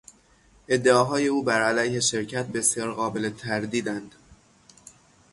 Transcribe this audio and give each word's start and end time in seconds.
ادعاهای 0.67 1.27
او 1.27 1.43
بر 1.43 1.61
علیه 1.61 1.99
شرکت 1.99 2.45
بسیار 2.47 2.93
قابل 2.93 3.29
تردیداند. 3.29 4.15